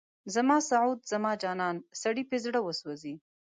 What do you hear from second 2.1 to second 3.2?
په زړه وسوځي